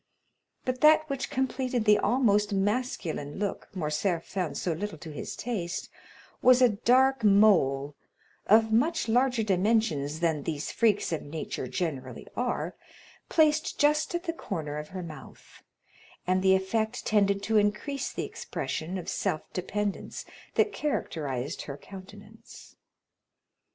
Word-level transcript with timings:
But 0.65 0.81
that 0.81 1.07
which 1.11 1.29
completed 1.29 1.85
the 1.85 1.99
almost 1.99 2.51
masculine 2.53 3.37
look 3.37 3.69
Morcerf 3.75 4.23
found 4.25 4.57
so 4.57 4.73
little 4.73 4.97
to 4.97 5.11
his 5.11 5.35
taste, 5.35 5.89
was 6.41 6.59
a 6.59 6.69
dark 6.69 7.23
mole, 7.23 7.93
of 8.47 8.73
much 8.73 9.07
larger 9.07 9.43
dimensions 9.43 10.19
than 10.19 10.41
these 10.41 10.71
freaks 10.71 11.11
of 11.11 11.21
nature 11.21 11.67
generally 11.67 12.25
are, 12.35 12.75
placed 13.29 13.77
just 13.79 14.15
at 14.15 14.23
the 14.23 14.33
corner 14.33 14.79
of 14.79 14.87
her 14.89 15.03
mouth; 15.03 15.61
and 16.25 16.41
the 16.41 16.55
effect 16.55 17.05
tended 17.05 17.43
to 17.43 17.57
increase 17.57 18.11
the 18.11 18.25
expression 18.25 18.97
of 18.97 19.07
self 19.07 19.53
dependence 19.53 20.25
that 20.55 20.73
characterized 20.73 21.61
her 21.65 21.77
countenance. 21.77 22.75